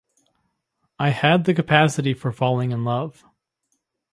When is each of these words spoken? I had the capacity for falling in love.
I 0.97 1.09
had 1.09 1.43
the 1.45 1.53
capacity 1.53 2.15
for 2.15 2.31
falling 2.31 2.71
in 2.71 2.83
love. 2.83 3.23